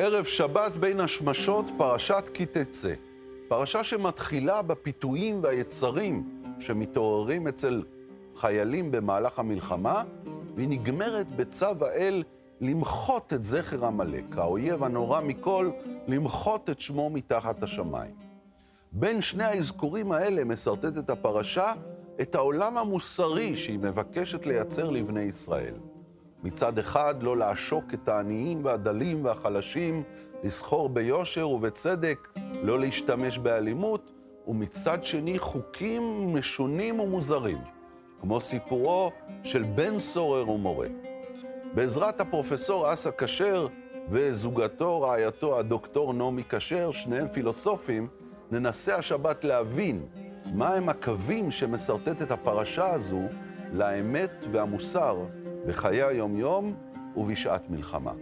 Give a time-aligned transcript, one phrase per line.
[0.00, 2.94] ערב שבת בין השמשות, פרשת כי תצא.
[3.48, 7.82] פרשה שמתחילה בפיתויים והיצרים שמתעוררים אצל
[8.36, 10.02] חיילים במהלך המלחמה,
[10.54, 12.22] והיא נגמרת בצו האל
[12.60, 15.70] למחות את זכר עמלק, האויב הנורא מכל,
[16.08, 18.14] למחות את שמו מתחת השמיים.
[18.92, 21.72] בין שני האזכורים האלה משרטטת הפרשה
[22.20, 25.74] את העולם המוסרי שהיא מבקשת לייצר לבני ישראל.
[26.42, 30.02] מצד אחד, לא לעשוק את העניים והדלים והחלשים,
[30.44, 32.28] לסחור ביושר ובצדק,
[32.62, 34.12] לא להשתמש באלימות,
[34.46, 37.58] ומצד שני, חוקים משונים ומוזרים,
[38.20, 39.12] כמו סיפורו
[39.42, 40.86] של בן סורר ומורה.
[41.74, 43.66] בעזרת הפרופסור אסא כשר
[44.08, 48.08] וזוגתו, רעייתו, הדוקטור נעמי כשר, שניהם פילוסופים,
[48.50, 50.06] ננסה השבת להבין
[50.52, 53.22] מהם הקווים שמסרטט הפרשה הזו
[53.72, 55.24] לאמת והמוסר
[55.68, 56.74] בחיי היום-יום
[57.16, 58.12] ובשעת מלחמה.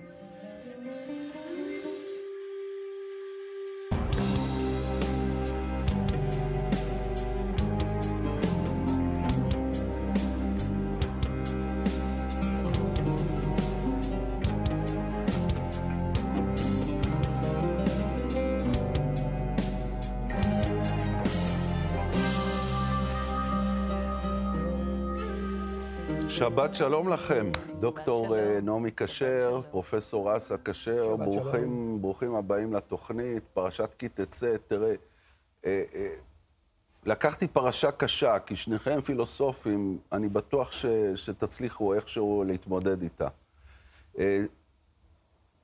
[26.56, 33.94] שבת שלום לכם, דוקטור אה, נעמי כשר, פרופסור אסא כשר, ברוכים, ברוכים הבאים לתוכנית, פרשת
[33.98, 34.94] כי תצא, תראה,
[35.66, 36.14] אה, אה,
[37.06, 43.28] לקחתי פרשה קשה, כי שניכם פילוסופים, אני בטוח ש, שתצליחו איכשהו להתמודד איתה.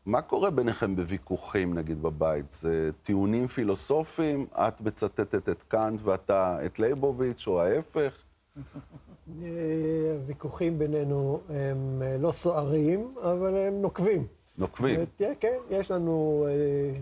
[0.07, 2.51] מה קורה ביניכם בוויכוחים, נגיד, בבית?
[2.51, 8.13] זה טיעונים פילוסופיים, את מצטטת את קאנט ואתה את לייבוביץ', או ההפך?
[9.27, 14.27] הוויכוחים בינינו הם אה, לא סוערים, אבל הם נוקבים.
[14.59, 15.01] נוקבים.
[15.41, 17.01] כן, יש לנו, אה,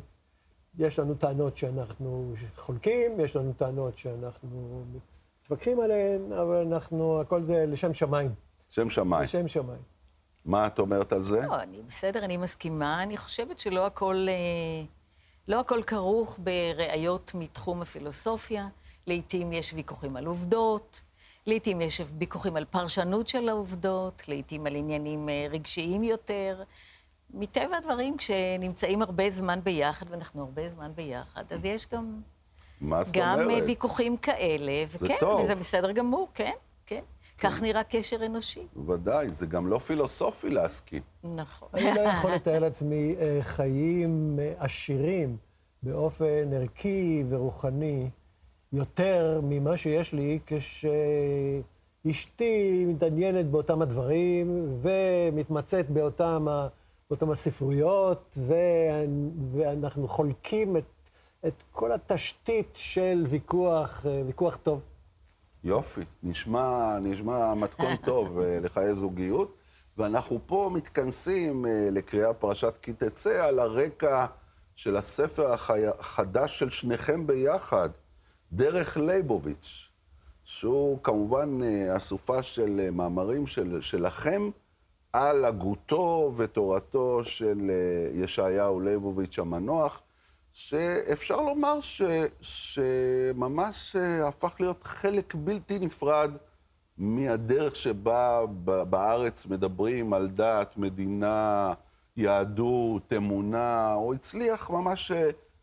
[0.78, 4.82] יש לנו טענות שאנחנו חולקים, יש לנו טענות שאנחנו
[5.44, 8.34] מתווכחים עליהן, אבל אנחנו, הכל זה לשם שמיים.
[8.70, 9.25] שם שמיים.
[9.25, 9.82] לשם שמיים.
[10.44, 11.41] מה את אומרת על זה?
[11.47, 13.03] לא, אני בסדר, אני מסכימה.
[13.03, 14.84] אני חושבת שלא הכל, אה,
[15.48, 18.69] לא הכל כרוך בראיות מתחום הפילוסופיה.
[19.06, 21.03] לעתים יש ויכוחים על עובדות.
[21.47, 26.62] לעתים יש ויכוחים על פרשנות של העובדות, לעתים על עניינים אה, רגשיים יותר.
[27.34, 32.21] מטבע הדברים, כשנמצאים הרבה זמן ביחד, ואנחנו הרבה זמן ביחד, אז יש גם...
[32.81, 33.61] מה זאת גם אומרת?
[33.62, 35.41] גם ויכוחים כאלה, זה וכן, טוב.
[35.41, 36.53] וזה בסדר גמור, כן,
[36.87, 37.01] כן.
[37.39, 38.67] כך נראה קשר אנושי.
[38.87, 41.03] ודאי, זה גם לא פילוסופי להסכים.
[41.25, 41.69] נכון.
[41.75, 45.37] אני לא יכול לתאר לעצמי אה, חיים אה, עשירים
[45.83, 48.11] באופן ערכי ורוחני.
[48.72, 51.64] יותר ממה שיש לי כשאשתי
[52.86, 56.47] מתעניינת באותם הדברים ומתמצאת באותם,
[57.10, 58.38] באותם הספרויות,
[59.53, 60.84] ואנחנו חולקים את,
[61.47, 64.80] את כל התשתית של ויכוח, ויכוח טוב.
[65.64, 69.56] יופי, נשמע, נשמע מתכון טוב אה, לחיי זוגיות,
[69.98, 74.26] ואנחנו פה מתכנסים אה, לקריאה פרשת כי תצא על הרקע
[74.76, 75.53] של הספר
[75.98, 77.88] החדש של שניכם ביחד.
[78.53, 79.88] דרך ליבוביץ',
[80.44, 84.50] שהוא כמובן אה, אסופה של אה, מאמרים של, שלכם
[85.12, 90.03] על הגותו ותורתו של אה, ישעיהו ליבוביץ' המנוח,
[90.53, 92.03] שאפשר לומר ש,
[92.41, 96.31] שממש הפך להיות חלק בלתי נפרד
[96.99, 101.72] מהדרך שבה בארץ מדברים על דת, מדינה,
[102.16, 105.12] יהדות, אמונה, הוא הצליח ממש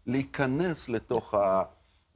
[0.05, 1.63] להיכנס לתוך ה...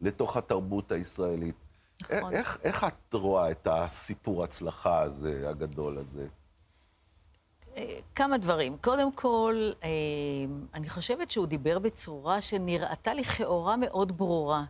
[0.02, 1.56] לתוך התרבות הישראלית.
[2.02, 2.34] נכון.
[2.34, 6.28] איך, איך את רואה את הסיפור הצלחה הזה, הגדול הזה?
[7.78, 8.78] אה, כמה דברים.
[8.78, 9.90] קודם כל, אה,
[10.74, 14.64] אני חושבת שהוא דיבר בצורה שנראתה לכאורה מאוד ברורה.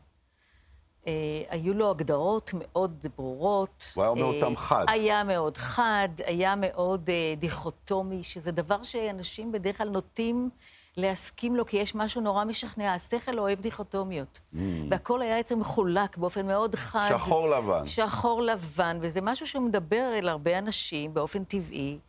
[1.08, 1.14] אה,
[1.50, 3.92] היו לו הגדרות מאוד ברורות.
[3.96, 4.86] הוא היה אומר אותם חד.
[4.88, 10.50] היה מאוד חד, היה מאוד דיכוטומי, שזה דבר שאנשים בדרך כלל נוטים
[10.98, 12.94] להסכים לו, כי יש משהו נורא משכנע.
[12.94, 14.40] השכל אוהב דיכוטומיות.
[14.54, 14.58] Mm.
[14.90, 17.10] והכל היה אצלם מחולק באופן מאוד חד.
[17.10, 17.88] שחור לבן.
[17.88, 22.00] שחור לבן, וזה משהו שמדבר אל הרבה אנשים באופן טבעי.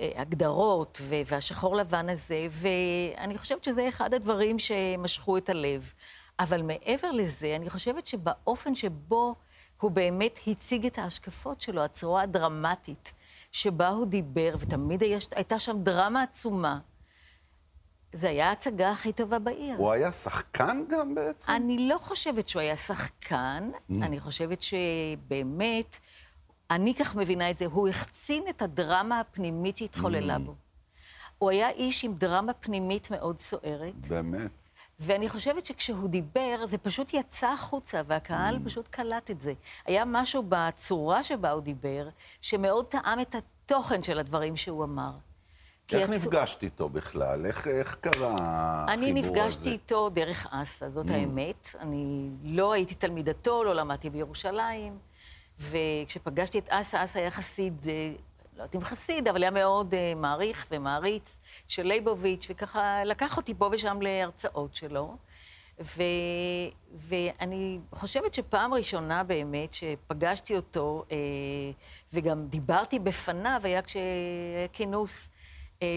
[0.00, 5.92] אה, הגדרות והשחור לבן הזה, ואני חושבת שזה אחד הדברים שמשכו את הלב.
[6.38, 9.34] אבל מעבר לזה, אני חושבת שבאופן שבו
[9.80, 13.12] הוא באמת הציג את ההשקפות שלו, הצורה הדרמטית
[13.52, 15.02] שבה הוא דיבר, ותמיד
[15.34, 16.78] הייתה שם דרמה עצומה,
[18.12, 19.76] זה היה ההצגה הכי טובה בעיר.
[19.76, 21.52] הוא היה שחקן גם בעצם?
[21.52, 23.92] אני לא חושבת שהוא היה שחקן, mm.
[24.02, 25.98] אני חושבת שבאמת,
[26.70, 30.38] אני כך מבינה את זה, הוא החצין את הדרמה הפנימית שהתחוללה mm.
[30.38, 30.54] בו.
[31.38, 34.06] הוא היה איש עם דרמה פנימית מאוד סוערת.
[34.08, 34.50] באמת.
[35.00, 38.66] ואני חושבת שכשהוא דיבר, זה פשוט יצא החוצה, והקהל Mm.
[38.66, 39.52] פשוט קלט את זה.
[39.86, 42.08] היה משהו בצורה שבה הוא דיבר,
[42.40, 45.10] שמאוד טעם את התוכן של הדברים שהוא אמר.
[45.92, 47.46] כי איך הצו- נפגשת איתו בכלל?
[47.46, 49.28] איך, איך קרה החיבור אני הזה?
[49.28, 49.32] Mm.
[49.32, 51.68] נפגשתי איתו דרך אסא, זאת האמת.
[51.80, 54.98] אני לא הייתי תלמידתו, לא למדתי בירושלים,
[55.58, 57.92] וכשפגשתי את אסא, אסא היה חסיד, זה,
[58.56, 63.54] לא יודעת אם חסיד, אבל היה מאוד uh, מעריך ומעריץ של ליבוביץ', וככה לקח אותי
[63.58, 65.16] פה ושם להרצאות שלו.
[65.80, 66.02] ו,
[66.94, 71.16] ואני חושבת שפעם ראשונה באמת שפגשתי אותו, אה,
[72.12, 75.31] וגם דיברתי בפניו, היה כשהיה כינוס אה,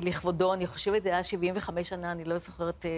[0.01, 2.91] לכבודו, אני חושבת זה היה 75 שנה, אני לא זוכרת, אה,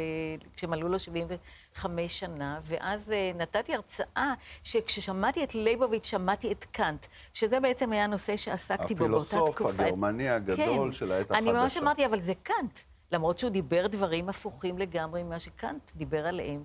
[0.56, 7.60] כשמלאו לו 75 שנה, ואז אה, נתתי הרצאה שכששמעתי את ליבוביץ', שמעתי את קאנט, שזה
[7.60, 9.84] בעצם היה נושא שעסקתי בו באותה הפילוסוף תקופה.
[9.84, 10.92] הגרמני הגדול כן.
[10.92, 11.80] של העת אני ממש החדשה.
[11.80, 12.80] אמרתי, אבל זה קאנט,
[13.12, 16.64] למרות שהוא דיבר דברים הפוכים לגמרי ממה שקאנט דיבר עליהם.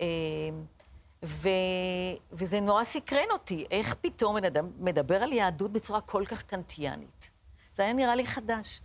[0.00, 0.06] אה,
[1.24, 1.48] ו...
[2.32, 7.30] וזה נורא סקרן אותי, איך פתאום בן אדם מדבר על יהדות בצורה כל כך קנטיאנית.
[7.72, 8.80] זה היה נראה לי חדש.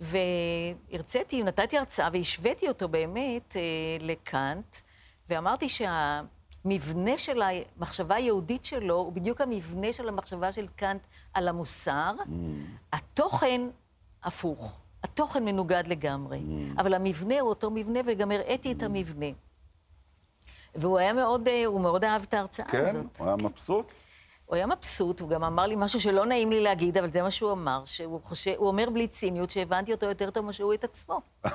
[0.00, 3.62] והרציתי, נתתי הרצאה והשוויתי אותו באמת אה,
[4.00, 4.76] לקאנט,
[5.28, 12.12] ואמרתי שהמבנה של המחשבה היהודית שלו הוא בדיוק המבנה של המחשבה של קאנט על המוסר.
[12.92, 13.60] התוכן
[14.22, 14.80] הפוך.
[15.02, 16.40] התוכן מנוגד לגמרי,
[16.78, 19.26] אבל המבנה הוא אותו מבנה, וגם הראיתי את המבנה.
[20.74, 22.86] והוא היה מאוד, אה, הוא מאוד אהב את ההרצאה כן?
[22.86, 23.18] הזאת.
[23.18, 23.92] הוא היה מבסוט?
[24.46, 27.30] הוא היה מבסוט, הוא גם אמר לי משהו שלא נעים לי להגיד, אבל זה מה
[27.30, 30.84] שהוא אמר, שהוא חושב, הוא אומר בלי ציניות שהבנתי אותו יותר טוב ממה שהוא את
[30.84, 31.20] עצמו.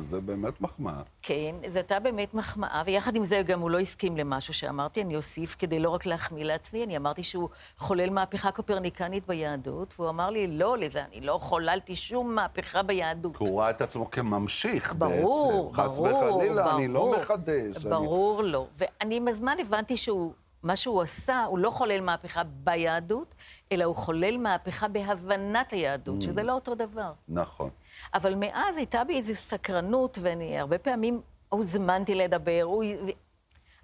[0.00, 1.02] זה באמת מחמאה.
[1.22, 5.16] כן, זו הייתה באמת מחמאה, ויחד עם זה גם הוא לא הסכים למשהו שאמרתי, אני
[5.16, 7.48] אוסיף כדי לא רק להחמיא לעצמי, אני אמרתי שהוא
[7.78, 13.36] חולל מהפכה קופרניקנית ביהדות, והוא אמר לי, לא לזה, אני לא חוללתי שום מהפכה ביהדות.
[13.36, 15.82] הוא ראה את עצמו כממשיך ברור, בעצם.
[15.82, 17.16] חס ברור, וחלילה, אני לא ברור.
[17.16, 17.76] מחדש.
[17.76, 18.66] אני- ברור, לא.
[18.76, 20.32] ואני עם הזמן הבנתי שהוא,
[20.64, 23.34] מה שהוא עשה, הוא לא חולל מהפכה ביהדות,
[23.72, 27.12] אלא הוא חולל מהפכה בהבנת היהדות, שזה לא אותו דבר.
[27.28, 27.70] נכון.
[28.14, 32.60] אבל מאז הייתה בי איזו סקרנות, ואני הרבה פעמים הוזמנתי לדבר.
[32.62, 32.84] הוא...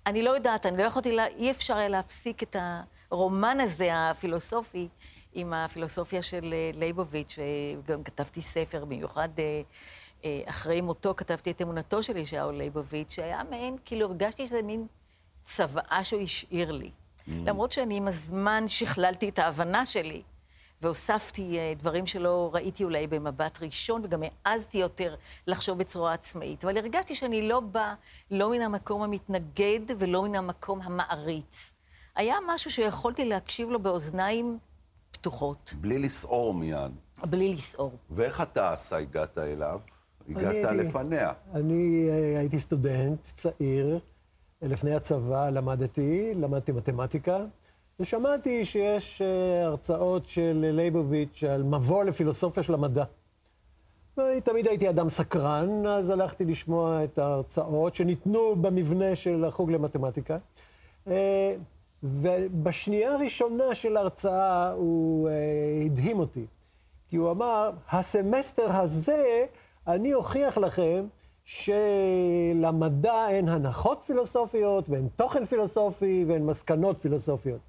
[0.07, 1.27] אני לא יודעת, אני לא יכולתי, לה...
[1.27, 2.57] אי אפשר היה להפסיק את
[3.11, 4.89] הרומן הזה, הפילוסופי,
[5.33, 7.39] עם הפילוסופיה של אה, ליבוביץ',
[7.79, 9.63] וגם כתבתי ספר, במיוחד אה,
[10.25, 14.87] אה, אחרי מותו כתבתי את אמונתו של ישעיהו ליבוביץ', שהיה מעין, כאילו הרגשתי שזה מין
[15.45, 16.91] צוואה שהוא השאיר לי.
[17.29, 20.23] למרות שאני עם הזמן שכללתי את ההבנה שלי.
[20.83, 25.15] והוספתי אה, דברים שלא ראיתי אולי במבט ראשון, וגם העזתי יותר
[25.47, 26.65] לחשוב בצורה עצמאית.
[26.65, 27.95] אבל הרגשתי שאני לא באה
[28.31, 31.73] לא מן המקום המתנגד ולא מן המקום המעריץ.
[32.17, 34.59] היה משהו שיכולתי להקשיב לו באוזניים
[35.11, 36.93] פתוחות, בלי לסעור מיד.
[37.25, 37.93] בלי לסעור.
[38.11, 39.81] ואיך אתה, עשה, הגעת אליו?
[40.29, 41.33] הגעת אני- לפניה.
[41.55, 43.99] אני אה, הייתי סטודנט צעיר,
[44.63, 47.45] לפני הצבא למדתי, למדתי מתמטיקה,
[48.01, 53.05] ושמעתי שיש אה, הרצאות של ליבוביץ' על מבוא לפילוסופיה של המדע.
[54.45, 60.39] תמיד הייתי אדם סקרן, אז הלכתי לשמוע את ההרצאות שניתנו במבנה של החוג למתמטיקה.
[61.09, 61.55] אה,
[62.03, 65.35] ובשנייה הראשונה של ההרצאה הוא אה,
[65.87, 66.47] הדהים אותי.
[67.09, 69.45] כי הוא אמר, הסמסטר הזה
[69.87, 71.05] אני אוכיח לכם
[71.45, 77.61] שלמדע אין הנחות פילוסופיות ואין תוכן פילוסופי ואין מסקנות פילוסופיות.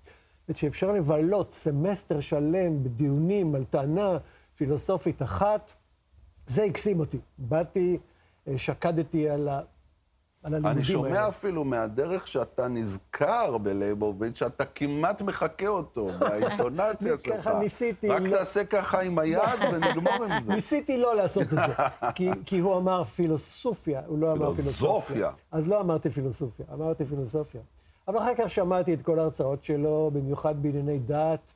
[0.50, 4.18] ושאפשר לבלות סמסטר שלם בדיונים על טענה
[4.56, 5.74] פילוסופית אחת,
[6.48, 7.20] זה הקסים אותי.
[7.38, 7.98] באתי,
[8.48, 9.62] אה, שקדתי על, ה...
[10.44, 11.28] על הלימודים אני שומע האלה.
[11.28, 17.36] אפילו מהדרך שאתה נזכר בלייבוביץ', שאתה כמעט מחקה אותו באינטונציה שלך.
[17.42, 19.42] ככה ניסיתי, רק לא- תעשה ככה עם היד
[19.74, 20.54] ונגמור עם זה.
[20.56, 21.58] ניסיתי לא לעשות את זה,
[22.16, 25.32] כי, כי הוא אמר פילוסופיה, הוא לא אמר פילוסופיה.
[25.52, 27.62] אז לא אמרתי פילוסופיה, אמרתי פילוסופיה.
[28.08, 31.54] אבל אחר כך שמעתי את כל ההרצאות שלו, במיוחד בענייני דת,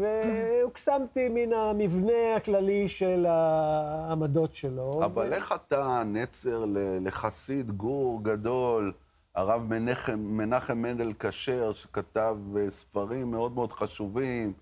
[0.00, 5.04] והוקסמתי מן המבנה הכללי של העמדות שלו.
[5.04, 6.64] אבל איך אתה נצר
[7.00, 8.92] לחסיד גור גדול,
[9.34, 14.52] הרב מנחם, מנחם מנדל כשר, שכתב אה, ספרים מאוד מאוד חשובים,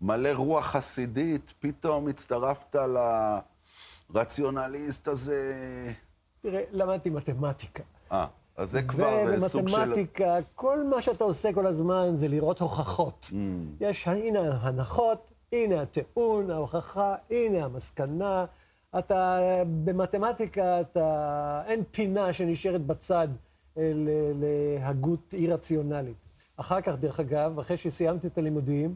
[0.00, 2.76] מלא רוח חסידית, פתאום הצטרפת
[4.10, 5.52] לרציונליסט הזה.
[6.42, 7.82] תראה, למדתי מתמטיקה.
[8.12, 9.76] אה, אז זה כבר סוג של...
[9.76, 13.30] ובמתמטיקה, כל מה שאתה עושה כל הזמן זה לראות הוכחות.
[13.30, 13.34] Mm.
[13.80, 18.44] יש, הנה ההנחות, הנה הטיעון, ההוכחה, הנה המסקנה.
[18.98, 19.38] אתה,
[19.84, 23.28] במתמטיקה, אתה, אין פינה שנשארת בצד
[23.78, 23.92] אה,
[24.40, 26.16] להגות אי-רציונלית.
[26.56, 28.94] אחר כך, דרך אגב, אחרי שסיימתי את הלימודים,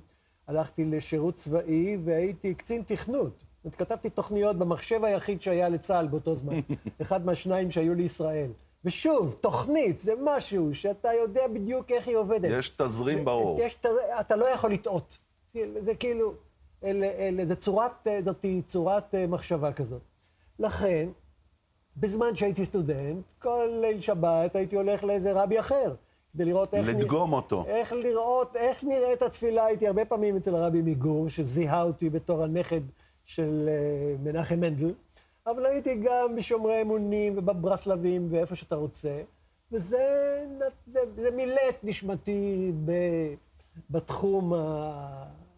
[0.48, 3.44] הלכתי לשירות צבאי והייתי קצין תכנות.
[3.78, 6.60] כתבתי תוכניות במחשב היחיד שהיה לצה"ל באותו זמן,
[7.02, 8.50] אחד מהשניים שהיו לישראל.
[8.84, 12.50] ושוב, תוכנית זה משהו שאתה יודע בדיוק איך היא עובדת.
[12.58, 13.60] יש תזרים ברור.
[13.60, 13.78] יש,
[14.20, 15.18] אתה לא יכול לטעות.
[15.78, 16.32] זה, כאילו,
[16.84, 20.02] אל, אל, זה צורת, זאת צורת אה, מחשבה כזאת.
[20.58, 21.08] לכן,
[21.96, 25.94] בזמן שהייתי סטודנט, כל ליל שבת הייתי הולך לאיזה רבי אחר,
[26.32, 26.88] כדי לראות איך...
[26.88, 27.36] לדגום נרא...
[27.36, 27.64] אותו.
[27.66, 29.64] איך לראות, איך נראית התפילה.
[29.64, 32.80] הייתי הרבה פעמים אצל הרבי מגור, שזיהה אותי בתור הנכד
[33.24, 34.92] של uh, מנחם מנדל,
[35.50, 39.22] אבל הייתי גם בשומרי אמונים ובברסלבים ואיפה שאתה רוצה,
[39.72, 39.98] וזה
[40.86, 42.92] זה, זה מילא את נשמתי ב,
[43.90, 44.52] בתחום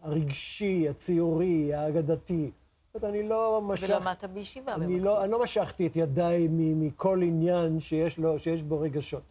[0.01, 2.51] הרגשי, הציורי, האגדתי.
[2.93, 3.89] זאת אומרת, אני לא משך...
[3.89, 4.75] ולמדת בישיבה.
[4.75, 9.23] אני לא, אני לא משכתי את ידיי מכל עניין שיש, לו, שיש בו רגשות.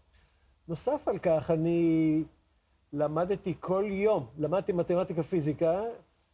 [0.69, 2.23] נוסף על כך, אני
[2.93, 5.83] למדתי כל יום, למדתי מתמטיקה פיזיקה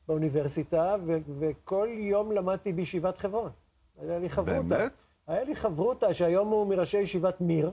[0.09, 3.50] באוניברסיטה, ו- וכל יום למדתי בישיבת חברון.
[4.00, 4.62] היה לי חברותה.
[4.62, 5.00] באמת?
[5.26, 7.70] היה לי חברותה, שהיום הוא מראשי ישיבת מיר,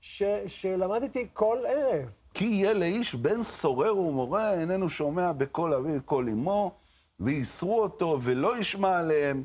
[0.00, 2.08] ש- שלמדתי כל ערב.
[2.34, 6.72] כי יהיה לאיש בן סורר ומורה, איננו שומע בקול אביו קול אמו.
[7.20, 9.42] ואיסרו אותו ולא ישמע עליהם,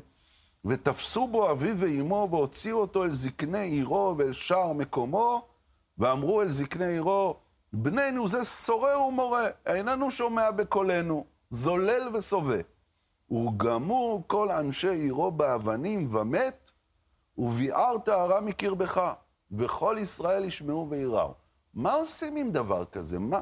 [0.64, 5.46] ותפסו בו אביו ואמו והוציאו אותו אל זקני עירו ואל שער מקומו,
[5.98, 7.36] ואמרו אל זקני עירו,
[7.72, 12.56] בנינו זה סורר ומורה, איננו שומע בקולנו, זולל וסובה.
[13.30, 16.70] וגמו כל אנשי עירו באבנים ומת,
[17.38, 19.12] וביערת הרע מקרבך,
[19.52, 21.34] וכל ישראל ישמעו ויראו.
[21.74, 23.18] מה עושים עם דבר כזה?
[23.18, 23.40] מה...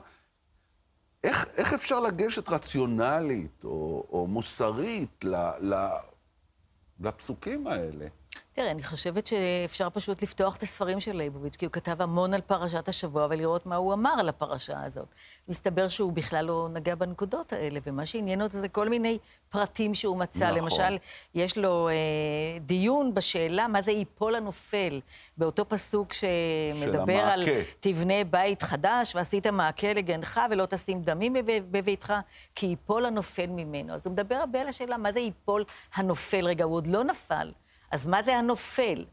[1.24, 5.88] איך, איך אפשר לגשת רציונלית או, או מוסרית ל, ל,
[7.00, 8.06] לפסוקים האלה?
[8.54, 12.40] תראה, אני חושבת שאפשר פשוט לפתוח את הספרים של ליבוביץ', כי הוא כתב המון על
[12.40, 15.06] פרשת השבוע, ולראות מה הוא אמר על הפרשה הזאת.
[15.48, 20.16] מסתבר שהוא בכלל לא נגע בנקודות האלה, ומה שעניין אותו זה כל מיני פרטים שהוא
[20.16, 20.46] מצא.
[20.46, 20.58] נכון.
[20.58, 20.96] למשל,
[21.34, 21.94] יש לו אה,
[22.60, 25.00] דיון בשאלה מה זה ייפול הנופל,
[25.36, 27.44] באותו פסוק שמדבר על
[27.80, 32.14] תבנה בית חדש, ועשית מעקה לגנך, ולא תשים דמים בביתך,
[32.54, 33.92] כי ייפול הנופל ממנו.
[33.92, 36.46] אז הוא מדבר הרבה על השאלה מה זה ייפול הנופל.
[36.46, 37.52] רגע, הוא עוד לא נפל.
[37.92, 39.04] אז מה זה הנופל?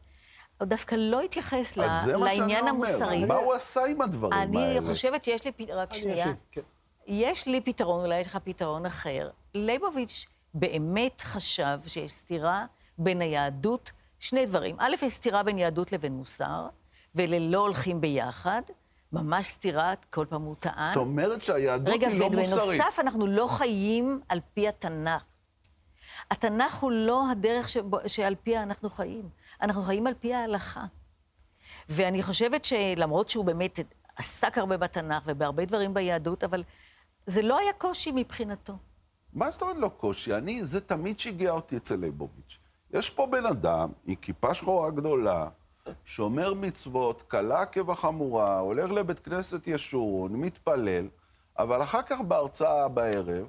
[0.58, 1.82] הוא דווקא לא התייחס ל...
[2.06, 3.24] לעניין המוסרי.
[3.24, 4.78] מה הוא עשה עם הדברים האלה?
[4.78, 5.52] אני חושבת שיש לי...
[5.52, 6.26] פתרון, רק שנייה.
[6.52, 6.60] כן.
[7.06, 9.30] יש לי פתרון, אולי יש לך פתרון אחר.
[9.54, 12.66] ליבוביץ' באמת חשב שיש סתירה
[12.98, 14.76] בין היהדות, שני דברים.
[14.78, 16.68] א', יש סתירה בין יהדות לבין מוסר,
[17.14, 18.62] ואלה לא הולכים ביחד.
[19.12, 20.86] ממש סתירה, כל פעם הוא טען.
[20.86, 22.32] זאת אומרת שהיהדות היא לא מוסרית.
[22.32, 25.22] רגע, ובנוסף, אנחנו לא חיים על פי התנ"ך.
[26.30, 29.28] התנ"ך הוא לא הדרך שבו, שעל פיה אנחנו חיים.
[29.62, 30.84] אנחנו חיים על פי ההלכה.
[31.88, 33.78] ואני חושבת שלמרות שהוא באמת
[34.16, 36.64] עסק הרבה בתנ"ך ובהרבה דברים ביהדות, אבל
[37.26, 38.72] זה לא היה קושי מבחינתו.
[39.32, 40.34] מה זאת אומרת לא קושי?
[40.34, 42.58] אני, זה תמיד שיגע אותי אצל ליבוביץ'.
[42.90, 45.48] יש פה בן אדם עם כיפה שחורה גדולה,
[46.04, 51.08] שומר מצוות, קלה כבחמורה, הולך לבית כנסת ישורון, מתפלל,
[51.58, 53.46] אבל אחר כך בהרצאה בערב,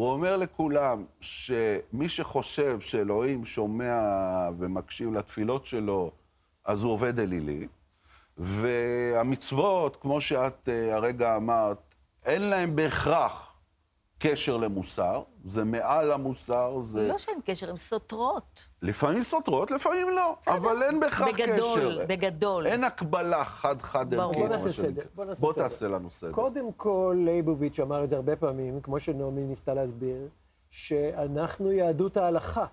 [0.00, 4.02] הוא אומר לכולם שמי שחושב שאלוהים שומע
[4.58, 6.10] ומקשיב לתפילות שלו,
[6.64, 7.66] אז הוא עובד אלילי.
[8.38, 13.49] והמצוות, כמו שאת uh, הרגע אמרת, אין להם בהכרח
[14.22, 17.08] קשר למוסר, זה מעל המוסר, זה...
[17.08, 18.66] לא שאין קשר, הן סותרות.
[18.82, 21.46] לפעמים סותרות, לפעמים לא, אבל אין בהכרח קשר.
[21.46, 22.66] בגדול, בגדול.
[22.66, 24.38] אין הקבלה חד-חד ערכית.
[24.38, 25.02] בוא נעשה סדר.
[25.14, 26.32] בוא נעשה בוא תעשה לנו סדר.
[26.32, 30.28] קודם כל, ליבוביץ' אמר את זה הרבה פעמים, כמו שנעמי ניסתה להסביר,
[30.70, 32.64] שאנחנו יהדות ההלכה.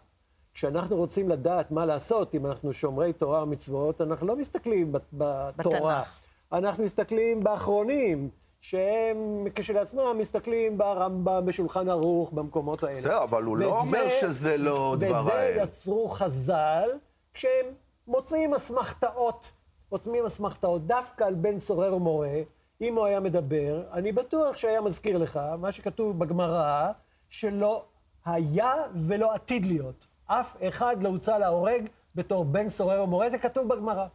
[0.54, 5.52] כשאנחנו רוצים לדעת מה לעשות, אם אנחנו שומרי תורה ומצוות, אנחנו לא מסתכלים בתורה.
[5.58, 6.20] בתנ"ך.
[6.52, 8.30] אנחנו מסתכלים באחרונים.
[8.62, 12.96] שהם כשלעצמם מסתכלים ברמב"ם, בשולחן ערוך, במקומות האלה.
[12.96, 15.26] בסדר, אבל הוא לא אומר שזה לא דבר האל.
[15.26, 16.90] ואת זה יצרו חז"ל,
[17.34, 17.66] כשהם
[18.08, 19.52] מוצאים אסמכתאות,
[19.92, 22.42] מוצאים אסמכתאות דווקא על בן סורר ומורה,
[22.82, 26.92] אם הוא היה מדבר, אני בטוח שהיה מזכיר לך מה שכתוב בגמרא,
[27.30, 27.86] שלא
[28.26, 28.74] היה
[29.08, 30.08] ולא עתיד להיות.
[30.26, 34.06] אף אחד לא הוצא להורג בתור בן סורר ומורה, זה כתוב בגמרא.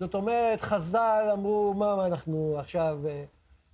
[0.00, 2.98] זאת אומרת, חז"ל אמרו, מה, מה אנחנו עכשיו...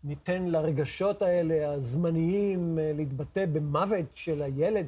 [0.04, 4.86] אה, ניתן לרגשות האלה, הזמניים, אה, להתבטא במוות של הילד.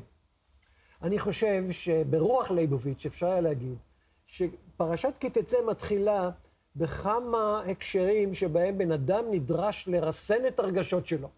[1.02, 3.78] אני חושב שברוח ליבוביץ' אפשר היה להגיד
[4.26, 6.30] שפרשת כי תצא מתחילה
[6.76, 11.28] בכמה הקשרים שבהם בן אדם נדרש לרסן את הרגשות שלו.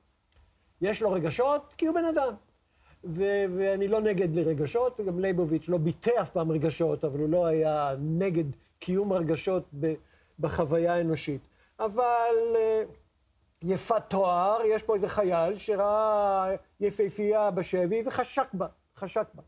[0.81, 2.35] יש לו רגשות כי הוא בן אדם.
[3.05, 7.47] ו- ואני לא נגד לרגשות, גם ליבוביץ' לא ביטא אף פעם רגשות, אבל הוא לא
[7.47, 8.45] היה נגד
[8.79, 9.95] קיום רגשות ב-
[10.39, 11.41] בחוויה האנושית.
[11.81, 12.35] אבל...
[13.65, 19.43] Uh, יפת תואר, יש פה איזה חייל שראה יפהפייה בשבי וחשק בה, חשק בה.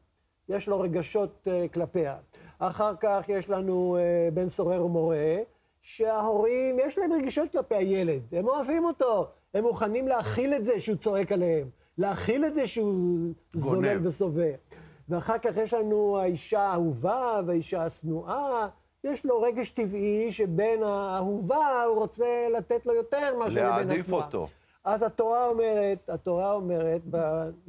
[0.48, 2.16] יש לו רגשות אה, כלפיה.
[2.58, 5.36] אחר כך יש לנו אה, בן סורר ומורה,
[5.82, 10.96] שההורים, יש להם רגשות כלפי הילד, הם אוהבים אותו, הם מוכנים להכיל את זה שהוא
[10.96, 14.54] צועק עליהם, להכיל את זה שהוא זולל וסובב.
[15.08, 18.68] ואחר כך יש לנו האישה האהובה והאישה השנואה.
[19.04, 23.82] יש לו רגש טבעי שבין האהובה הוא רוצה לתת לו יותר מאשר לבין השנואה.
[23.84, 24.48] להעדיף אותו.
[24.84, 27.16] אז התורה אומרת, התורה אומרת, ב,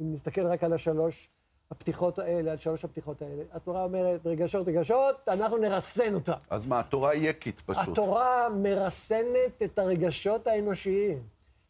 [0.00, 1.28] אם נסתכל רק על השלוש
[1.70, 6.32] הפתיחות האלה, על שלוש הפתיחות האלה, התורה אומרת, רגשות, רגשות, אנחנו נרסן אותם.
[6.50, 7.88] אז מה, התורה יקית פשוט.
[7.88, 11.22] התורה מרסנת את הרגשות האנושיים.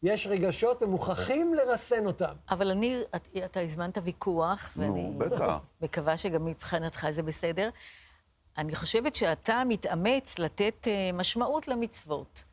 [0.03, 2.33] יש רגשות ומוכרחים לרסן אותם.
[2.49, 5.57] אבל אני, את, אתה הזמנת ויכוח, נו, ואני בטח.
[5.81, 7.69] מקווה שגם מבחינתך זה בסדר.
[8.57, 12.43] אני חושבת שאתה מתאמץ לתת אה, משמעות למצוות.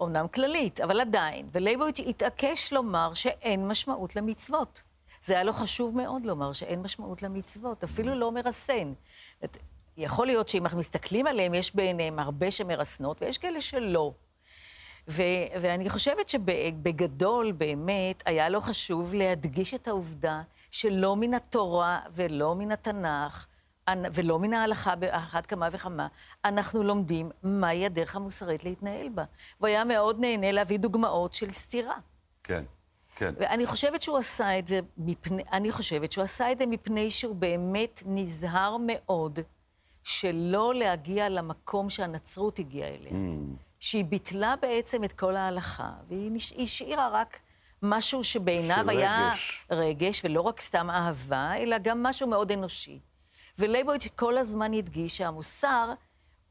[0.00, 1.48] אומנם כללית, אבל עדיין.
[1.52, 4.82] ולייבוביץ' התעקש לומר שאין משמעות למצוות.
[5.26, 8.92] זה היה לו חשוב מאוד לומר שאין משמעות למצוות, אפילו לא מרסן.
[9.44, 9.56] את-
[9.96, 14.12] יכול להיות שאם אנחנו מסתכלים עליהם, יש ביניהם הרבה שמרסנות, ויש כאלה שלא.
[15.08, 15.22] ו-
[15.60, 22.72] ואני חושבת שבגדול, באמת, היה לו חשוב להדגיש את העובדה שלא מן התורה ולא מן
[22.72, 23.46] התנ"ך,
[23.90, 26.06] ולא מן ההלכה באחת כמה וכמה,
[26.44, 29.24] אנחנו לומדים מהי הדרך המוסרית להתנהל בה.
[29.60, 31.96] והוא היה מאוד נהנה להביא דוגמאות של סתירה.
[32.42, 32.64] כן,
[33.16, 33.34] כן.
[33.38, 37.36] ואני חושבת שהוא עשה את זה מפני, אני חושבת שהוא עשה את זה מפני שהוא
[37.36, 39.38] באמת נזהר מאוד
[40.02, 43.12] שלא להגיע למקום שהנצרות הגיעה אליה.
[43.80, 47.40] שהיא ביטלה בעצם את כל ההלכה, והיא השאירה רק
[47.82, 49.32] משהו שבעיניו היה.
[49.70, 52.98] רגש, ולא רק סתם אהבה, אלא גם משהו מאוד אנושי.
[53.62, 55.92] ולייבוביץ' כל הזמן הדגיש שהמוסר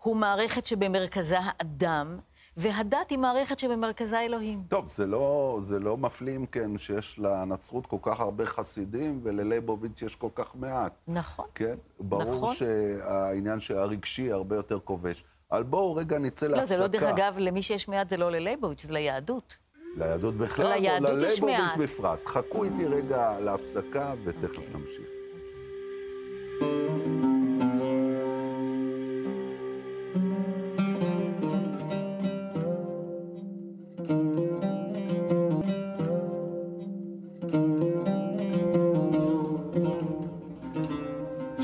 [0.03, 2.19] הוא מערכת שבמרכזה האדם,
[2.57, 4.63] והדת היא מערכת שבמרכזה האלוהים.
[4.67, 10.01] טוב, זה לא, זה לא מפליא אם כן שיש לנצרות כל כך הרבה חסידים ולליבוביץ'
[10.01, 10.93] יש כל כך מעט.
[11.07, 11.45] נכון.
[11.55, 11.75] כן?
[11.99, 12.55] ברור נכון.
[12.55, 15.23] שהעניין שהרגשי הרבה יותר כובש.
[15.51, 16.75] אבל בואו רגע נצא לא, להפסקה.
[16.75, 19.57] זה לא, דרך אגב, למי שיש מעט זה לא ללייבוביץ', זה ליהדות.
[19.97, 21.77] ליהדות בכלל, ליהדות או מעט.
[21.77, 22.19] בפרט.
[22.25, 25.20] חכו איתי רגע להפסקה ותכף נמשיך.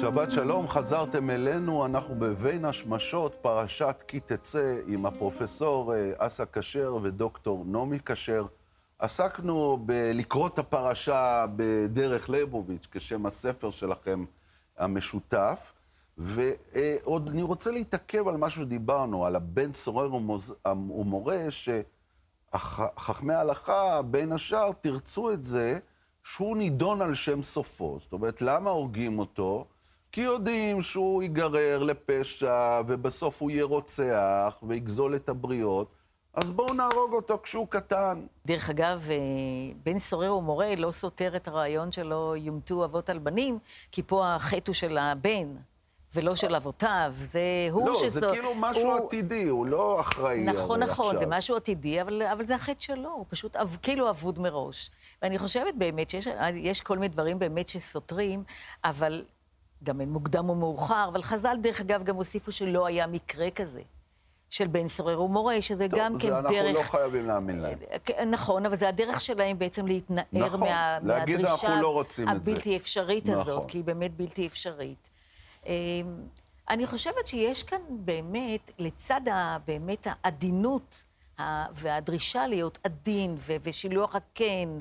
[0.07, 6.95] שבת שלום, חזרתם אלינו, אנחנו בבין השמשות, פרשת כי תצא, עם הפרופסור אה, אסא כשר
[7.01, 8.45] ודוקטור נעמי כשר.
[8.99, 14.25] עסקנו בלקרוא את הפרשה בדרך ליבוביץ', כשם הספר שלכם
[14.77, 15.73] המשותף,
[16.17, 21.45] ועוד אני רוצה להתעכב על משהו שדיברנו, על הבן סורר ומוז- ומורה,
[22.53, 25.79] שחכמי ההלכה, בין השאר, תרצו את זה,
[26.23, 27.97] שהוא נידון על שם סופו.
[27.99, 29.65] זאת אומרת, למה הורגים אותו?
[30.11, 35.87] כי יודעים שהוא ייגרר לפשע, ובסוף הוא יהיה רוצח, ויגזול את הבריות,
[36.33, 38.25] אז בואו נהרוג אותו כשהוא קטן.
[38.45, 39.15] דרך אגב, אה,
[39.83, 43.59] בן סורר ומורה לא סותר את הרעיון שלא יומתו אבות על בנים,
[43.91, 45.55] כי פה החטא הוא של הבן,
[46.15, 47.13] ולא של אבותיו.
[47.15, 47.39] זה
[47.71, 48.19] הוא לא, שזו...
[48.19, 51.37] זה כאילו משהו הוא- עתידי, הוא לא אחראי נכון, נכון, זה עכשיו.
[51.37, 54.91] משהו עתידי, אבל, אבל זה החטא שלו, הוא פשוט אב, כאילו אבוד מראש.
[55.21, 58.43] ואני חושבת באמת שיש יש כל מיני דברים באמת שסותרים,
[58.83, 59.25] אבל
[59.83, 63.81] גם אין מוקדם ומאוחר, אבל חז"ל, דרך אגב, גם הוסיפו שלא היה מקרה כזה.
[64.49, 66.75] של בן סורר ומורה, שזה טוב, גם זה כן אנחנו דרך...
[66.75, 67.77] לא חייבים להאמין להם.
[68.05, 72.25] כן, נכון, אבל זה הדרך שלהם בעצם להתנער נכון, מה, להגיד, מהדרישה "אנחנו לא רוצים
[72.41, 72.51] זה".
[72.51, 73.69] הבלתי אפשרית הזאת, נכון.
[73.69, 75.09] כי היא באמת בלתי אפשרית.
[75.65, 75.71] אמ,
[76.69, 79.21] אני חושבת שיש כאן באמת, לצד
[79.67, 81.03] באמת העדינות
[81.75, 84.79] והדרישה להיות עדין ו- ושילוח הקן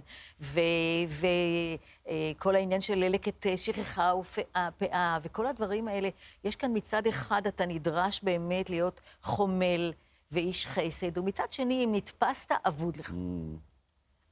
[2.11, 6.09] וכל העניין של ללקט אה, שכחה ופאה פאה, וכל הדברים האלה,
[6.45, 9.92] יש כאן מצד אחד אתה נדרש באמת להיות חומל
[10.31, 13.12] ואיש חסד, ומצד שני, אם נתפסת, אבוד לך.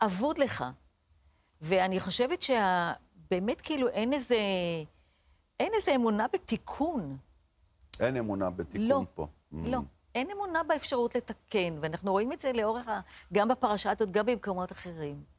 [0.02, 0.64] אבוד לך.
[1.60, 4.38] ואני חושבת שבאמת כאילו אין איזה,
[5.60, 7.16] אין איזה אמונה בתיקון.
[8.00, 9.26] אין אמונה בתיקון לא, פה.
[9.52, 9.56] Mm.
[9.64, 9.78] לא.
[10.14, 13.00] אין אמונה באפשרות לתקן, ואנחנו רואים את זה לאורך, ה...
[13.32, 15.34] גם בפרשה הזאת, גם במקומות אחרים.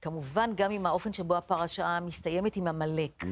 [0.00, 3.24] כמובן, גם עם האופן שבו הפרשה מסתיימת עם עמלק.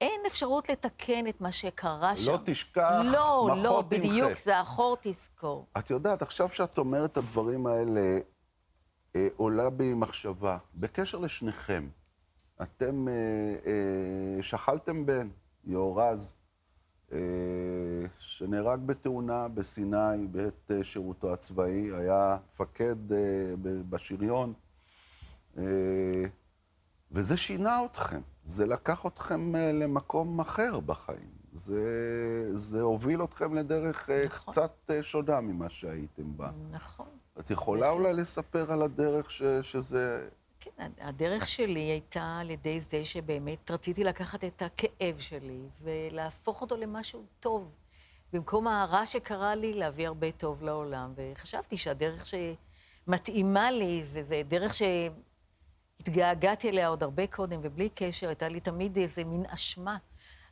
[0.00, 2.30] אין אפשרות לתקן את מה שקרה שם.
[2.30, 2.32] Mm.
[2.32, 4.08] לא תשכח, לא, מחות לא, תמחה.
[4.08, 5.66] בדיוק, זה החור תזכור.
[5.78, 8.18] את יודעת, עכשיו שאת אומרת את הדברים האלה,
[9.16, 10.58] אה, עולה בי מחשבה.
[10.74, 11.88] בקשר לשניכם,
[12.62, 13.14] אתם אה,
[13.66, 15.28] אה, שכלתם בן,
[15.64, 16.34] יהורז,
[17.12, 17.18] אה,
[18.18, 23.54] שנהרג בתאונה בסיני בעת אה, שירותו הצבאי, היה מפקד אה,
[23.90, 24.52] בשריון.
[25.60, 26.28] אה,
[27.12, 31.40] וזה שינה אתכם, זה לקח אתכם אה, למקום אחר בחיים.
[31.52, 34.52] זה, זה הוביל אתכם לדרך אה, נכון.
[34.52, 36.50] קצת שונה ממה שהייתם בה.
[36.70, 37.06] נכון.
[37.40, 40.28] את יכולה אולי לספר על הדרך ש, שזה...
[40.60, 46.76] כן, הדרך שלי הייתה על ידי זה שבאמת רציתי לקחת את הכאב שלי ולהפוך אותו
[46.76, 47.70] למשהו טוב.
[48.32, 51.12] במקום הרע שקרה לי, להביא הרבה טוב לעולם.
[51.16, 52.26] וחשבתי שהדרך
[53.06, 54.74] שמתאימה לי, וזו דרך
[56.00, 59.96] שהתגעגעתי אליה עוד הרבה קודם, ובלי קשר, הייתה לי תמיד איזה מין אשמה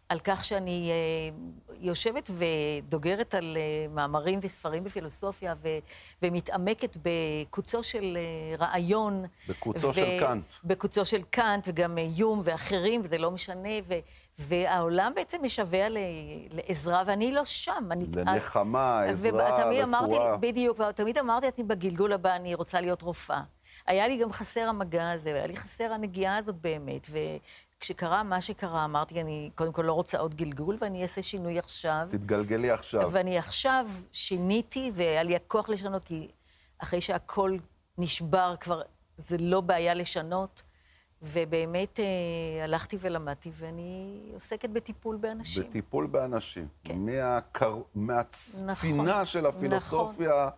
[0.09, 1.37] על כך שאני אה,
[1.81, 5.69] יושבת ודוגרת על אה, מאמרים וספרים בפילוסופיה, ו,
[6.23, 9.25] ומתעמקת בקוצו של אה, רעיון.
[9.49, 10.45] בקוצו של קאנט.
[10.65, 13.95] בקוצו של קאנט, וגם אה, יום ואחרים, וזה לא משנה, ו,
[14.39, 15.99] והעולם בעצם משווע ל,
[16.51, 17.89] לעזרה, ואני לא שם.
[17.91, 20.37] אני, לנחמה, עזרה, ותמיד אמרתי, רפואה.
[20.37, 23.43] בדיוק, ותמיד אמרתי לעצמי, בגלגול הבא אני רוצה להיות רופאה.
[23.89, 28.85] היה לי גם חסר המגע הזה, היה לי חסר הנגיעה הזאת באמת, וכשקרה מה שקרה,
[28.85, 32.07] אמרתי, אני קודם כל לא רוצה עוד גלגול, ואני אעשה שינוי עכשיו.
[32.11, 33.09] תתגלגלי עכשיו.
[33.13, 36.29] ואני עכשיו שיניתי, והיה לי הכוח לשנות, כי
[36.79, 37.57] אחרי שהכל
[37.99, 38.83] נשבר כבר,
[39.19, 40.63] זה לא בעיה לשנות.
[41.23, 45.63] ובאמת אה, הלכתי ולמדתי, ואני עוסקת בטיפול באנשים.
[45.63, 46.69] בטיפול באנשים.
[46.85, 46.99] כן.
[46.99, 47.77] מהקר...
[47.95, 50.49] מהצינה נכון, של הפילוסופיה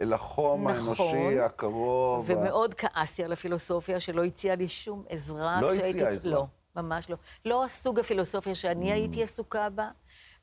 [0.00, 1.06] אל החום נכון.
[1.08, 2.24] האנושי הקרוב.
[2.28, 5.60] ומאוד כעסתי על הפילוסופיה, שלא הציעה לי שום עזרה.
[5.60, 6.32] לא הציעה עזרה.
[6.34, 7.16] לא, ממש לא.
[7.44, 9.88] לא הסוג הפילוסופיה שאני הייתי עסוקה בה,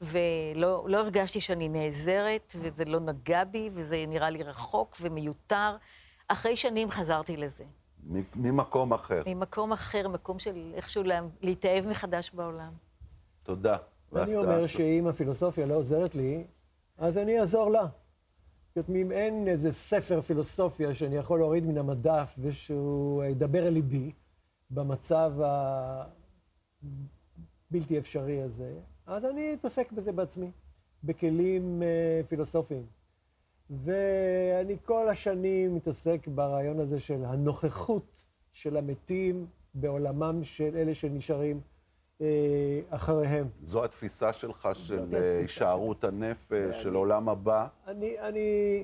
[0.02, 5.76] ולא לא הרגשתי שאני נעזרת, וזה לא נגע בי, וזה נראה לי רחוק ומיותר.
[6.28, 7.64] אחרי שנים חזרתי לזה.
[8.36, 9.24] ממקום אחר.
[9.26, 12.72] ממקום אחר, מקום של איכשהו לה- להתאהב מחדש בעולם.
[13.44, 13.78] תודה.
[14.16, 14.68] אני אומר.
[14.68, 16.44] שאם הפילוסופיה לא עוזרת לי,
[16.98, 17.86] אז אני אעזור לה.
[18.78, 24.12] אם אין איזה ספר פילוסופיה שאני יכול להוריד מן המדף ושהוא ידבר אל ליבי
[24.70, 25.34] במצב
[27.72, 28.74] הבלתי אפשרי הזה,
[29.06, 30.52] אז אני אתעסק בזה בעצמי,
[31.04, 32.86] בכלים אה, פילוסופיים.
[33.70, 41.62] ואני כל השנים מתעסק ברעיון הזה של הנוכחות של המתים בעולמם של אלה שנשארים אה,
[42.90, 43.48] אחריהם.
[43.64, 45.16] זו התפיסה שלך של.
[45.16, 47.68] אה, הישארות הנפש, של עולם הבא.
[47.88, 48.84] אני, אני,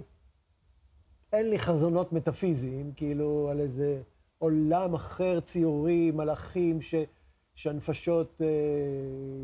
[1.34, 4.02] אין לי חזונות מטאפיזיים, כאילו, על איזה
[4.38, 6.96] עולם אחר, ציורי, מלאכים, ש,
[7.56, 8.48] שהנפשות אה,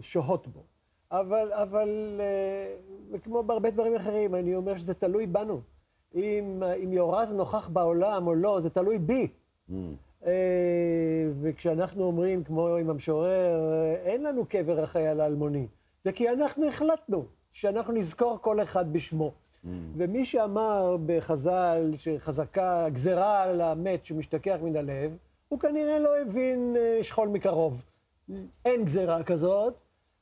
[0.02, 0.64] שוהות בו.
[1.12, 2.76] אבל, אבל, אה,
[3.12, 5.62] וכמו בהרבה דברים אחרים, אני אומר שזה תלוי בנו.
[6.16, 9.28] אם, אם יורז נוכח בעולם או לא, זה תלוי בי.
[9.72, 9.76] אה,
[11.42, 15.68] וכשאנחנו אומרים, כמו עם המשורר, אה, אין לנו קבר החייל האלמוני.
[16.04, 19.32] זה כי אנחנו החלטנו שאנחנו נזכור כל אחד בשמו.
[19.98, 27.04] ומי שאמר בחז"ל שחזקה גזרה על המת שמשתכח מן הלב, הוא כנראה לא הבין אה,
[27.04, 27.84] שכול מקרוב.
[28.66, 29.74] אין גזרה כזאת,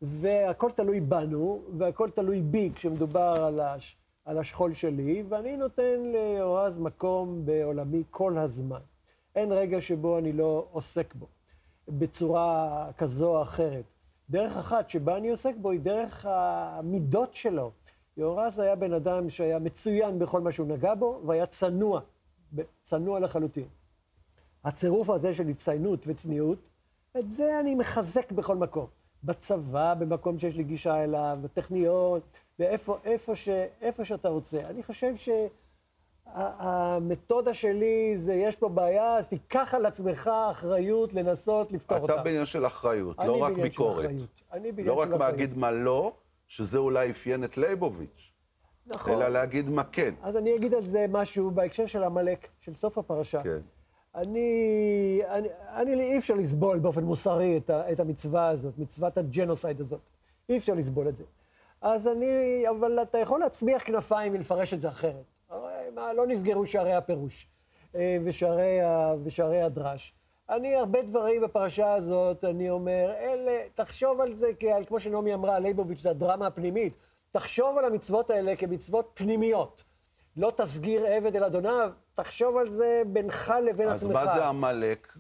[0.02, 6.80] והכל תלוי בנו, והכל תלוי בי כשמדובר על, הש, על השכול שלי, ואני נותן ליורז
[6.80, 8.80] מקום בעולמי כל הזמן.
[9.36, 11.28] אין רגע שבו אני לא עוסק בו,
[11.88, 13.94] בצורה כזו או אחרת.
[14.30, 17.72] דרך אחת שבה אני עוסק בו היא דרך המידות שלו.
[18.18, 22.02] יהורז היה בן אדם שהיה מצוין בכל מה שהוא נגע בו, והיה צנוע,
[22.82, 23.68] צנוע לחלוטין.
[24.64, 26.70] הצירוף הזה של הצטיינות וצניעות,
[27.20, 28.88] את זה אני מחזק בכל מקום.
[29.24, 32.20] בצבא, במקום שיש לי גישה אליו, בטכניון,
[32.60, 33.50] ואיפה איפה ש,
[33.82, 34.60] איפה שאתה רוצה.
[34.60, 35.16] אני חושב
[36.26, 42.14] שהמתודה שלי זה, יש פה בעיה, אז תיקח על עצמך אחריות לנסות לפתור אותה.
[42.14, 44.06] אתה בעניין של אחריות, לא רק בעניין של ביקורת.
[44.06, 44.42] אחריות.
[44.52, 45.32] אני בעניין לא רק של אחריות.
[45.32, 46.14] להגיד מה לא,
[46.48, 48.34] שזה אולי אפיין את לייבוביץ',
[48.88, 49.14] נכון.
[49.14, 50.14] אלא להגיד מה כן.
[50.22, 53.44] אז אני אגיד על זה משהו בהקשר של עמלק, של סוף הפרשה.
[53.44, 53.60] כן.
[54.16, 59.25] אני, אני, אני, אי אפשר לסבול באופן מוסרי את, ה, את המצווה הזאת, מצוות ה
[59.25, 60.00] genocide הזאת.
[60.50, 61.24] אי אפשר לסבול את זה.
[61.82, 65.24] אז אני, אבל אתה יכול להצמיח כנפיים ולפרש את זה אחרת.
[65.96, 67.48] מה, לא נסגרו שערי הפירוש
[67.96, 70.14] אה, ושערי, ה, ושערי הדרש.
[70.50, 75.60] אני, הרבה דברים בפרשה הזאת, אני אומר, אלה, תחשוב על זה, כעל, כמו שנעמי אמרה,
[75.60, 76.94] לייבוביץ', זה הדרמה הפנימית.
[77.32, 79.84] תחשוב על המצוות האלה כמצוות פנימיות.
[80.38, 84.16] לא תסגיר עבד אל אדוניו, תחשוב על זה בינך לבין אז עצמך.
[84.16, 85.18] מה זה עמלק?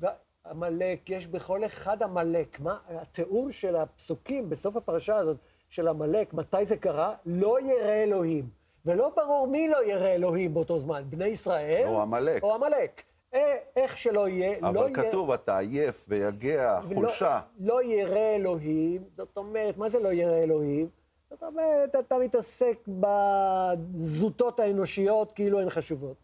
[0.49, 2.59] עמלק, יש בכל אחד עמלק.
[2.59, 5.37] מה, התיאור של הפסוקים בסוף הפרשה הזאת,
[5.69, 7.15] של עמלק, מתי זה קרה?
[7.25, 8.62] לא ירא אלוהים.
[8.85, 11.83] ולא ברור מי לא ירא אלוהים באותו זמן, בני ישראל?
[11.87, 12.43] או עמלק.
[12.43, 13.01] או עמלק.
[13.33, 15.09] אה, איך שלא יהיה, לא אבל יהיה...
[15.09, 17.39] כתוב, אתה עייף ויגע, ולא- חולשה.
[17.59, 20.87] לא ירא אלוהים, זאת אומרת, מה זה לא ירא אלוהים?
[21.29, 26.17] זאת אומרת, אתה מתעסק בזוטות האנושיות כאילו הן חשובות.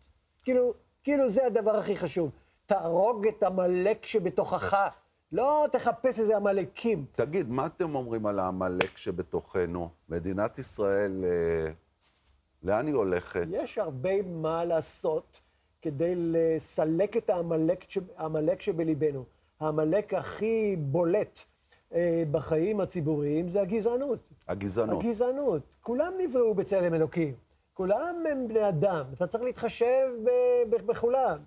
[0.43, 2.29] כאילו, כאילו זה הדבר הכי חשוב.
[2.65, 4.87] תהרוג את עמלק שבתוכך,
[5.31, 7.05] לא תחפש איזה עמלקים.
[7.15, 9.89] תגיד, מה אתם אומרים על העמלק שבתוכנו?
[10.09, 11.71] מדינת ישראל, אה,
[12.63, 13.47] לאן היא הולכת?
[13.51, 15.41] יש הרבה מה לעשות
[15.81, 19.23] כדי לסלק את העמלק, ש- העמלק שבליבנו.
[19.59, 21.39] העמלק הכי בולט
[21.93, 24.29] אה, בחיים הציבוריים זה הגזענות.
[24.47, 25.03] הגזענות.
[25.03, 25.75] הגזענות.
[25.81, 27.33] כולם נבראו בצלם אלוקים.
[27.73, 29.05] כולם הם בני אדם.
[29.13, 30.29] אתה צריך להתחשב ב-
[30.75, 31.37] ב- בכולם.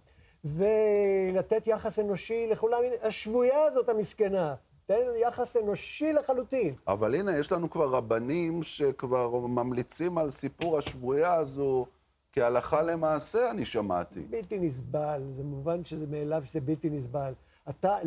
[0.44, 2.78] ולתת יחס אנושי לכולם.
[3.02, 4.54] השבויה הזאת המסכנה.
[4.86, 6.74] תן יחס אנושי לחלוטין.
[6.88, 11.86] אבל הנה, יש לנו כבר רבנים שכבר ממליצים על סיפור השבויה הזו
[12.32, 14.20] כהלכה למעשה, אני שמעתי.
[14.20, 17.32] בלתי נסבל, זה מובן שזה מאליו שזה בלתי נסבל.
[17.70, 17.98] אתה,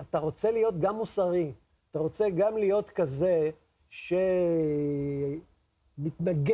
[0.00, 1.52] אתה רוצה להיות גם מוסרי,
[1.90, 3.50] אתה רוצה גם להיות כזה
[3.90, 5.40] שמתנגד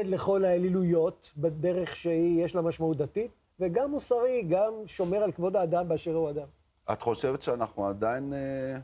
[0.07, 6.15] לכל האלילויות בדרך שיש לה משמעות דתית, וגם מוסרי, גם שומר על כבוד האדם באשר
[6.15, 6.47] הוא אדם.
[6.93, 8.77] את חושבת שאנחנו עדיין אה,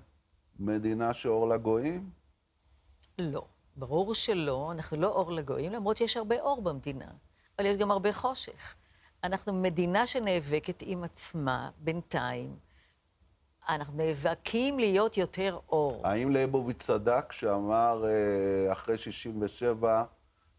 [0.63, 2.11] מדינה שאור לגויים?
[3.19, 3.45] לא,
[3.77, 7.11] ברור שלא, אנחנו לא אור לגויים, למרות שיש הרבה אור במדינה,
[7.59, 8.75] אבל יש גם הרבה חושך.
[9.25, 12.57] אנחנו מדינה שנאבקת עם עצמה בינתיים.
[13.69, 16.07] אנחנו נאבקים להיות יותר אור.
[16.07, 20.05] האם ליבוביץ' צדק כשאמר אה, אחרי 67,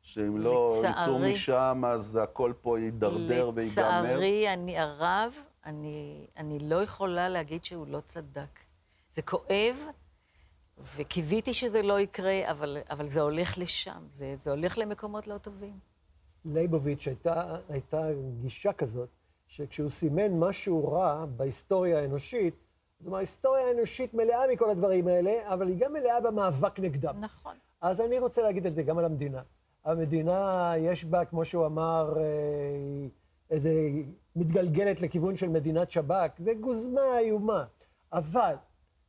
[0.01, 4.01] שאם לא יצאו משם, אז הכל פה יידרדר וייגמר?
[4.01, 5.33] לצערי, אני הרב,
[5.65, 8.62] אני, אני לא יכולה להגיד שהוא לא צדק.
[9.13, 9.75] זה כואב,
[10.95, 15.79] וקיוויתי שזה לא יקרה, אבל, אבל זה הולך לשם, זה, זה הולך למקומות לא טובים.
[16.45, 18.07] ליבוביץ' הייתה, הייתה
[18.41, 19.09] גישה כזאת,
[19.47, 22.55] שכשהוא סימן משהו רע בהיסטוריה האנושית,
[22.99, 27.15] זאת אומרת, ההיסטוריה האנושית מלאה מכל הדברים האלה, אבל היא גם מלאה במאבק נגדם.
[27.19, 27.55] נכון.
[27.81, 29.41] אז אני רוצה להגיד את זה גם על המדינה.
[29.85, 32.23] המדינה, יש בה, כמו שהוא אמר, אה,
[33.49, 33.71] איזה
[34.35, 37.65] מתגלגלת לכיוון של מדינת שב"כ, זה גוזמה איומה.
[38.13, 38.55] אבל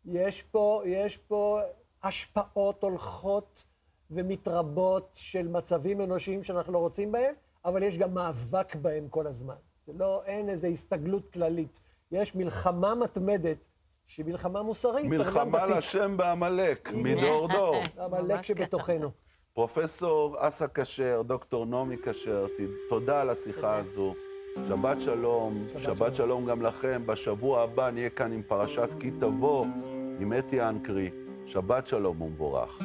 [0.06, 1.60] יש פה, יש פה
[2.02, 3.64] השפעות הולכות
[4.10, 9.54] ומתרבות של מצבים אנושיים שאנחנו לא רוצים בהם, אבל יש גם מאבק בהם כל הזמן.
[9.86, 11.80] זה לא, אין איזו הסתגלות כללית.
[12.12, 13.68] יש מלחמה מתמדת,
[14.06, 15.66] שהיא מלחמה מוסרית, מלחמה.
[15.66, 17.76] לשם בעמלק, מדור דור.
[18.00, 18.42] עמלק.
[18.42, 19.10] שבתוכנו.
[19.54, 22.46] פרופסור אסא כשר, דוקטור נעמי כשר,
[22.88, 24.14] תודה על השיחה הזו.
[24.68, 27.02] שבת שלום, שבת שבת שלום גם לכם.
[27.06, 29.66] בשבוע הבא נהיה כאן עם פרשת כי תבוא,
[30.20, 31.10] עם אתי אנקרי.
[31.46, 32.78] שבת שלום ומבורך.